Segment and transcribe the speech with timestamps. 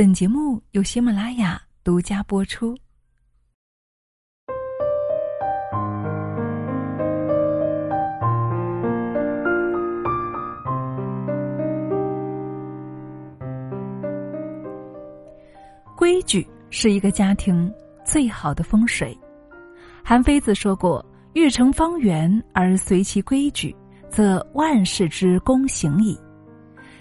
[0.00, 2.74] 本节目由喜马拉雅独家播出。
[15.94, 17.70] 规矩是一个家庭
[18.02, 19.14] 最好的风水。
[20.02, 21.04] 韩非子说过
[21.36, 23.76] ：“欲成方圆而随其规矩，
[24.08, 26.18] 则万事之公行矣。”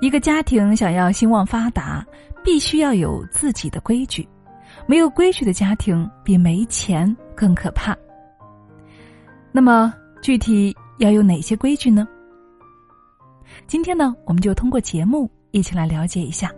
[0.00, 2.04] 一个家庭想要兴旺发达，
[2.42, 4.26] 必须要有自己的规矩。
[4.86, 7.94] 没有规矩的家庭比没钱更可怕。
[9.52, 12.08] 那么，具体要有哪些规矩呢？
[13.66, 16.50] 今天呢，我们就通过节目一起来了解一下。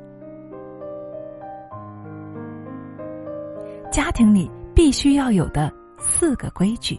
[3.91, 6.98] 家庭里必须要有的四个规矩，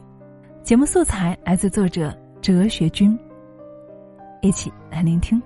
[0.61, 3.17] 节目素材来自作者哲学君。
[4.41, 5.41] 一起来聆听。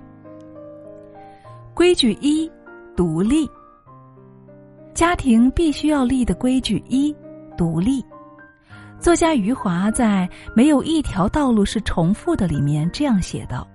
[1.78, 2.52] 规矩一，
[2.96, 3.48] 独立。
[4.96, 7.16] 家庭必须要立的规矩一，
[7.56, 8.04] 独立。
[9.00, 13.68] 作家余华在《没有一条道路是重复的》里面这样写道：“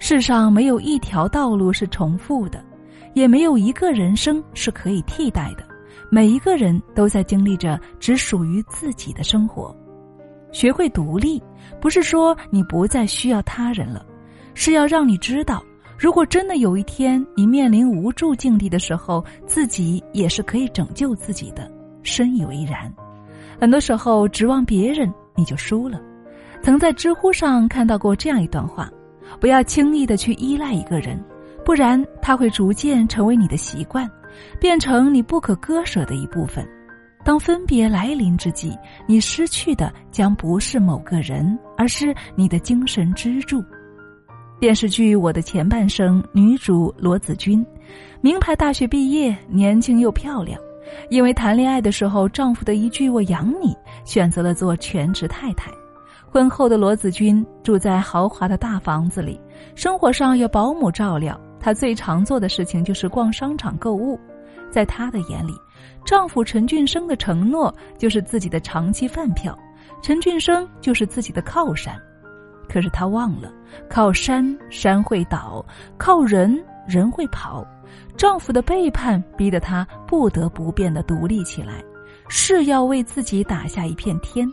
[0.00, 2.64] 世上没有一条道路是重复的，
[3.14, 5.64] 也没有一个人生是可以替代的。”
[6.10, 9.72] 每一个人都在经历着只属于自己的生活，
[10.50, 11.40] 学会独立，
[11.80, 14.04] 不是说你不再需要他人了，
[14.52, 15.62] 是要让你知道，
[15.98, 21.70] 如果真的有一天你面临无助境地的时候，自己也是可以拯救自己的。
[22.02, 22.92] 深以为然。
[23.60, 26.00] 很多时候指望别人，你就输了。
[26.62, 28.90] 曾在知乎上看到过这样一段话：
[29.40, 31.18] 不要轻易的去依赖一个人，
[31.64, 34.08] 不然他会逐渐成为你的习惯。
[34.60, 36.62] 变成你不可割舍的一部分。
[37.24, 38.76] 当分别来临之际，
[39.08, 43.64] 你失去的将不是某个人，而是你的精神支柱。
[44.58, 47.64] 电视剧《我的前半生》女主罗子君，
[48.22, 50.58] 名牌大学毕业，年轻又漂亮。
[51.10, 55.70] 因为谈恋爱的时候丈夫的一句“我养你”，选择了做全职太太。
[56.30, 59.38] 婚后的罗子君住在豪华的大房子里，
[59.74, 61.38] 生活上有保姆照料。
[61.60, 64.18] 她最常做的事情就是逛商场购物，
[64.70, 65.52] 在她的眼里，
[66.02, 69.56] 丈夫陈俊生的承诺就是自己的长期饭票，
[70.02, 71.94] 陈俊生就是自己的靠山。
[72.68, 73.52] 可是她忘了，
[73.88, 75.64] 靠山山会倒，
[75.96, 77.66] 靠人人会跑。
[78.16, 81.82] 丈夫的背叛逼得她不得不变得独立起来，
[82.28, 84.50] 是要为自己打下一片天。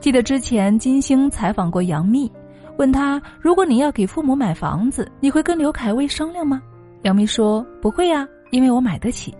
[0.00, 2.30] 记得之前金星采访过杨幂。
[2.78, 6.60] 问她：“如果你要给父母买房子，你会跟刘恺威商量吗？”
[7.02, 9.34] 杨幂说：“不会呀，因为我买得起。”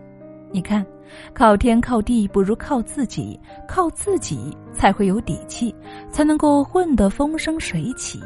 [0.53, 0.85] 你看，
[1.35, 5.75] 靠天靠地不如靠自己，靠自己才会有底气，
[6.11, 8.21] 才能够混得风生水起。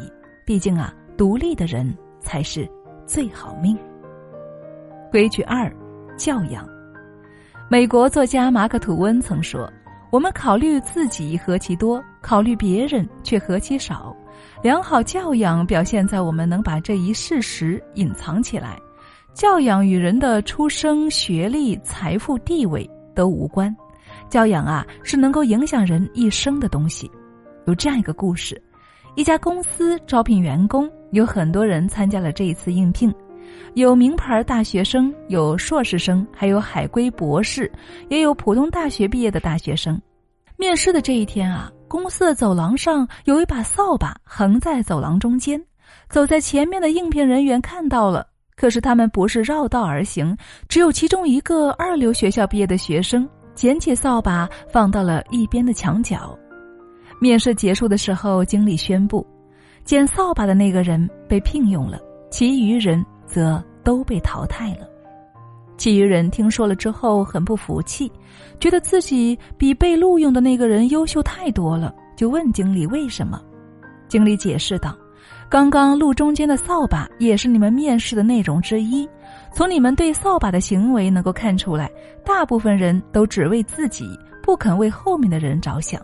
[0.45, 2.69] 毕竟啊，独立的人才是
[3.05, 3.77] 最好命。
[5.11, 5.73] 规矩二，
[6.17, 6.69] 教养。
[7.69, 9.69] 美国作家马克吐温曾说
[10.11, 14.15] ：“我们考虑自己何其多，考虑别人却何其少。”
[14.63, 18.79] 良好教养表现在我们能把这一事实隐藏起来。
[19.37, 23.75] 教养与人的出生、学历、财富、地位都无关。
[24.31, 27.11] 教养啊，是能够影响人一生的东西。
[27.67, 28.61] 有这样一个故事：
[29.15, 33.15] 一家公司招聘员工，有很多人参加了这一次应聘，
[33.75, 37.71] 有名牌大学生，有硕士生，还有海归博士，
[38.09, 40.01] 也有普通大学毕业的大学生。
[40.57, 41.71] 面试的这一天啊。
[41.89, 45.63] 公司的走廊上有一把扫把横在走廊中间，
[46.09, 48.27] 走在前面的应聘人员看到了，
[48.57, 50.37] 可是他们不是绕道而行，
[50.67, 56.37] 只有其中一个二流学校毕业的学生捡起扫把放到了一边的墙角。
[57.21, 59.27] 面试结束的时候，经理宣布，
[59.85, 61.99] 捡扫把的那个人被聘用了，
[62.31, 64.89] 其余人则都被淘汰了。
[65.77, 68.11] 其余人听说了之后很不服气，
[68.59, 73.39] 觉得自己比被录用的那个人优秀太多了，就问经理为什么。
[74.09, 74.97] 经理解释道
[75.49, 79.09] ：“刚刚路中间的扫把也是你们面试的内容之一。
[79.53, 81.91] 从你们对扫把的行为能够看出来，
[82.25, 86.01] 大部分人都只为自己，不肯为后面的人着想。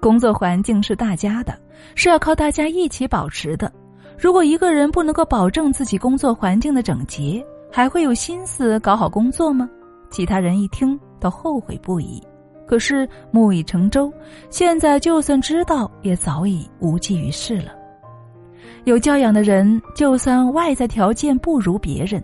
[0.00, 1.58] 工作环境是大家的，
[1.96, 3.70] 是要靠大家一起保持的。
[4.16, 9.68] 如果一个人不能够保证自己工作环境的整洁，还会有心思搞好工作吗？
[10.10, 12.22] 其他人一听都后悔不已。
[12.66, 14.12] 可是木已成舟，
[14.48, 17.75] 现在就算知道，也早已无济于事了。
[18.84, 22.22] 有教养的人，就算外在条件不如别人，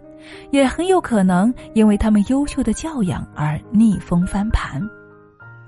[0.50, 4.80] 也很有可能因为他们优秀的教养而逆风翻盘。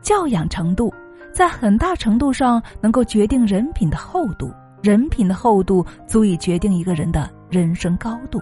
[0.00, 0.92] 教养程度，
[1.32, 8.40] 在很大程度上能够决定人品的厚度，人品的厚度足以决定一个人的人生高度。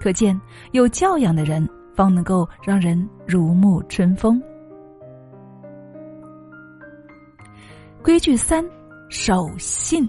[0.00, 0.38] 可见，
[0.72, 4.42] 有教养的人方能够让人如沐春风。
[8.02, 8.64] 规矩三：
[9.08, 10.08] 守信。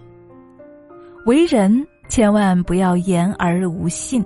[1.26, 4.26] 为人千万不要言而无信，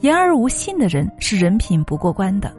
[0.00, 2.52] 言而无信的人是人品不过关的，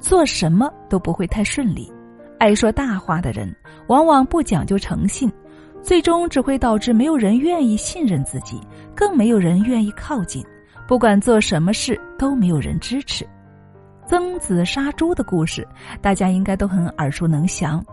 [0.00, 1.90] 做什么都不会太顺利。
[2.38, 3.54] 爱说大话的人，
[3.86, 5.30] 往往不讲究诚信，
[5.80, 8.60] 最终只会导致没有人愿意信任自己，
[8.94, 10.44] 更没有人愿意靠近。
[10.88, 13.26] 不管做什么事，都没有人支持。
[14.06, 15.66] 曾子杀猪的故事，
[16.02, 17.84] 大家应该都很耳熟能详。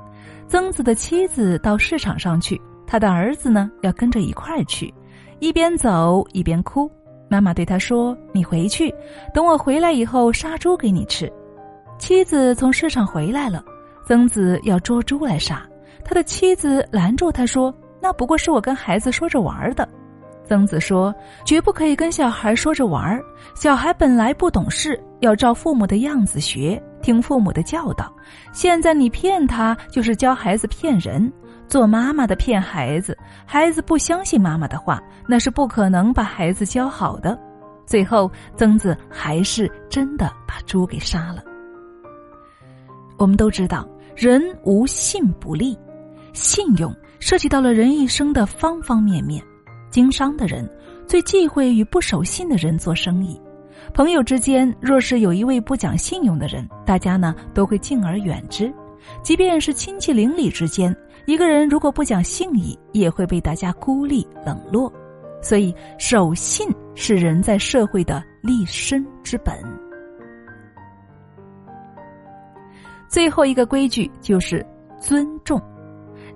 [0.47, 4.91] 曾子的妻子到市场上去，他的儿子呢要跟着一块儿去，
[5.39, 6.91] 一边走一边哭。
[7.29, 8.93] 妈妈对他说：“你回去，
[9.33, 11.31] 等我回来以后杀猪给你吃。”
[11.99, 13.63] 妻子从市场回来了。
[14.05, 15.67] 曾子要捉猪来杀，
[16.05, 19.85] 他的妻子拦住他说：“那不过是我跟孩子说着玩的。”
[20.47, 21.13] 曾子说
[21.43, 23.19] ：“绝不可以跟小孩说着玩
[23.53, 28.09] 小孩本来不懂事，要照父母的样子学，听父母的教导。
[28.53, 31.29] 现在你骗他，就是教孩子骗人。
[31.67, 37.37] 做妈妈的骗孩子，孩子不相信妈妈的话，那是不可能把孩子教好的。”
[37.85, 41.43] 最后，曾子还是真的把猪给杀了。
[43.17, 43.87] 我们都知道。
[44.15, 45.77] 人无信不立，
[46.33, 49.39] 信用涉及到了人一生的方方面面。
[49.91, 50.67] 经商的人
[51.05, 53.39] 最忌讳与不守信的人做生意。
[53.93, 58.73] 朋友之间若是有一位不讲信用的人，大家呢都会敬而远之。
[59.21, 60.95] 即便是亲戚邻里之间，
[61.27, 64.91] 一个人如果不讲信义，也会被大家孤立冷落。
[65.41, 69.53] 所以，守信是人在社会的立身之本。
[73.09, 74.65] 最后一个规矩就是
[74.97, 75.61] 尊重。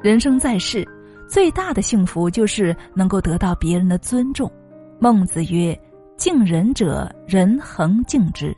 [0.02, 0.86] 人生在世，
[1.26, 4.52] 最大的幸福就是能够得到别人的尊重。
[5.00, 5.74] 孟子曰
[6.18, 8.54] ：“敬人者，人恒敬之。”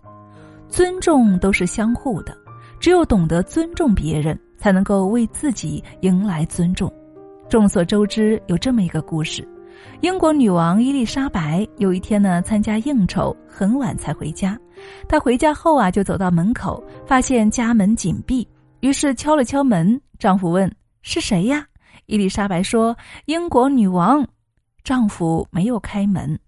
[0.67, 2.35] 尊重都是相互的，
[2.79, 6.89] 只有懂得尊重别人，才能够为自己迎来尊重。
[7.49, 9.45] 众所周知，有这么一个故事：
[9.99, 14.57] 英国女王伊丽莎白有一天呢，参加应酬，很晚才回家。
[15.05, 18.47] 她回家后啊，就走到门口，发现家门紧闭，
[18.79, 19.99] 于是敲了敲门。
[20.17, 20.73] 丈夫问
[21.03, 21.67] ：“是谁呀？”
[22.07, 22.95] 伊丽莎白说
[23.27, 24.25] ：“英国女王。”
[24.81, 26.39] 丈夫没有开门，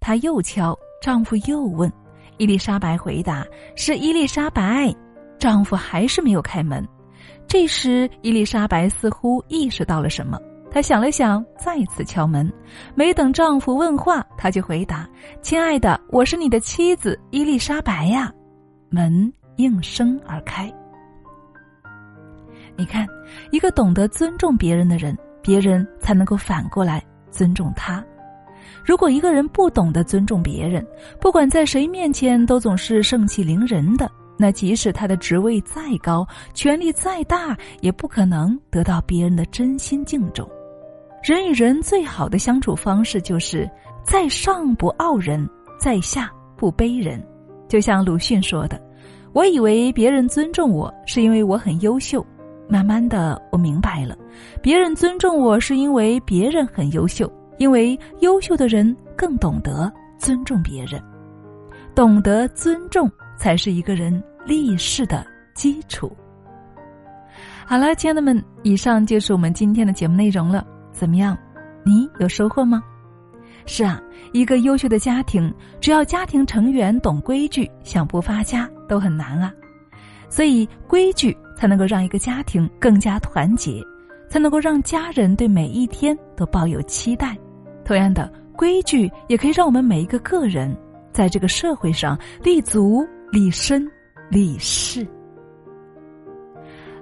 [0.00, 1.90] 她又敲，丈夫又问。
[2.38, 4.92] 伊丽莎白回答：“是伊丽莎白。”
[5.38, 6.84] 丈夫还是没有开门。
[7.46, 10.40] 这时，伊丽莎白似乎意识到了什么。
[10.70, 12.50] 她想了想，再次敲门。
[12.94, 15.06] 没等丈夫问话，她就回答
[15.42, 18.32] ：“亲爱的，我是你的妻子伊丽莎白呀。”
[18.88, 20.72] 门应声而开。
[22.74, 23.06] 你看，
[23.50, 28.02] 一个懂得尊重别人的人，别人才能够反过来尊重他。
[28.82, 30.86] 如果一个人不懂得尊重别人，
[31.20, 40.48] 不管在谁面前都总是盛气凌人的，那即使他的职位再高，权力再大，也不可能得到别人的真心敬重。
[41.22, 43.70] 人与人最好的相处方式，就是
[44.02, 45.48] 在上不傲人，
[45.78, 47.24] 在下不卑人。
[47.68, 48.80] 就像鲁迅说的
[49.32, 52.26] ：“我以为别人尊重我是因为我很优秀，
[52.68, 54.16] 慢慢的我明白了，
[54.60, 61.00] 别人尊重我是因为别人很优秀，因为优秀的人更懂得尊重别人，
[61.94, 66.14] 懂得尊重才是一个人立世的基础。”
[67.64, 70.66] 好了，亲爱的们，以上就是我们今天的节目内容了。
[70.92, 71.36] 怎么样？
[71.84, 72.82] 你有收获吗？
[73.64, 74.00] 是啊，
[74.32, 79.52] 一个优秀的家庭，只要家庭成员懂规矩，想不发家都很难啊。
[80.28, 83.82] 所以，规矩才能够让一个家庭更加团结，
[84.28, 87.36] 才能够让家人对每一天都抱有期待。
[87.84, 90.76] 同样的，规矩也可以让我们每一个个人
[91.12, 93.90] 在这个社会上立足、立身、
[94.30, 95.06] 立世。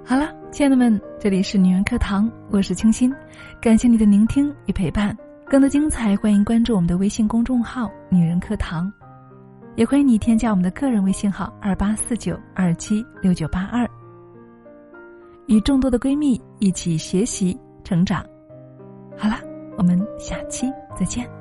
[0.03, 0.33] 好了。
[0.49, 3.13] 亲爱的们，这里是女人课堂，我是清新，
[3.61, 5.17] 感谢你的聆听与陪伴。
[5.45, 8.91] 更多精彩，欢迎关注我们的微信公众号“女人课堂”，
[9.75, 13.89] 也欢迎你添加我们的个人微信号二八四九二七六九八二，
[15.47, 18.25] 与众多的闺蜜一起学习成长。
[19.17, 19.35] 好了，
[19.77, 20.69] 我们下期
[20.99, 21.40] 再见。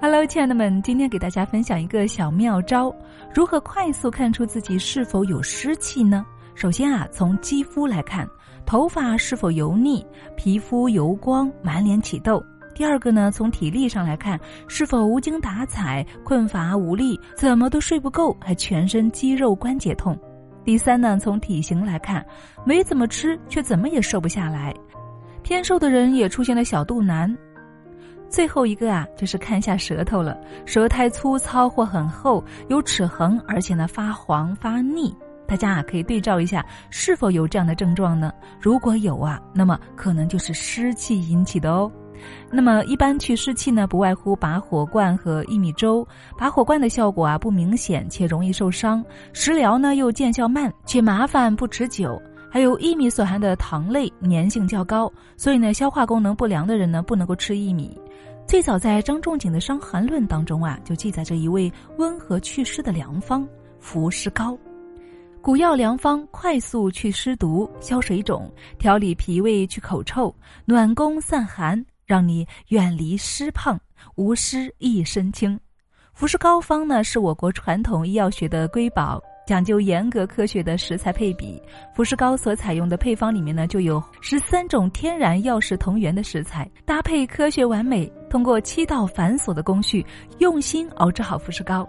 [0.00, 2.94] Hello，亲爱的们，今天给大家分享一个小妙招：
[3.32, 6.26] 如何快速看出自己是否有湿气呢？
[6.54, 8.28] 首先啊，从肌肤来看，
[8.66, 10.04] 头发是否油腻，
[10.36, 12.38] 皮肤油光，满脸起痘；
[12.74, 20.14] 第二个呢，从体力上来看，是否无精打采、困乏无力，怎么都睡不够，还全身肌肉关节痛；
[20.64, 22.24] 第三呢，从体型来看，
[22.64, 24.74] 没怎么吃，却怎么也瘦不下来，
[25.42, 27.34] 偏瘦的人也出现了小肚腩。
[28.34, 30.36] 最后一个啊，就是看一下舌头了，
[30.66, 35.14] 舌苔粗糙或很厚，有齿痕，而且呢发黄发腻。
[35.46, 38.32] 大家啊可以对照一下，是否有这样的症状呢？
[38.60, 41.88] 如果有啊，那么可能就是湿气引起的哦。
[42.50, 46.04] 那么一般去湿气呢，不外乎拔火罐和薏米粥。
[46.36, 49.00] 拔火罐的效果啊不明显，且容易受伤；
[49.32, 52.20] 食疗呢又见效慢，且麻烦不持久。
[52.54, 58.00] 还有薏米所含的糖类粘性较高，所以呢消化功能不良的人呢不能够吃薏米。
[58.46, 61.68] 最早在张仲景的《伤寒论》当中啊，就记载着一味
[61.98, 63.44] 温和祛湿的良方——
[63.80, 64.56] 伏湿膏。
[65.42, 70.32] 古药良方，快速去湿毒、消水肿、调理脾胃、去口臭、
[70.64, 73.76] 暖宫散寒，让你远离湿胖，
[74.14, 75.58] 无湿一身轻。
[76.12, 79.20] 伏湿膏方呢，是我国传统医药学的瑰宝。
[79.46, 81.60] 讲究严格科学的食材配比，
[81.94, 90.04] 伏湿膏所采用的配方里面呢，就有十三种天然药食同源的食材，搭配科学完美，通过七道繁琐的工序，
[90.38, 91.86] 用心熬制好伏湿膏，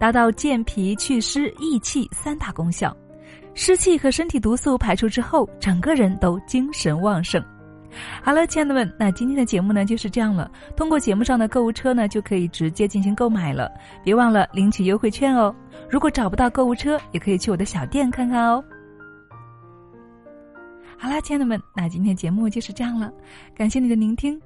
[0.00, 2.96] 达到健脾祛湿益气三大功效。
[3.54, 7.42] 湿气和身体毒素排出之后，整个人都精神旺盛。
[8.22, 10.50] 好了，亲爱的们，那今天的节目呢就是这样了。
[10.76, 13.70] 通过节目上的购物车呢，就可以直接进行购买了。
[14.04, 15.54] 别忘了领取优惠券哦。
[15.88, 18.62] 如果找不到购物车，也可以去我的小店看看哦。
[20.98, 23.12] 好啦，亲爱的们，那今天节目就是这样了。
[23.54, 24.40] 感谢你的聆听，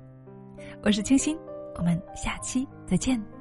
[0.83, 1.37] 我是清新，
[1.76, 3.39] 我们下期再见。